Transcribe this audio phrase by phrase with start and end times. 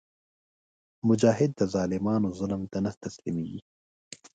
[1.07, 3.59] مجاهد د ظالمانو ظلم ته نه تسلیمیږي.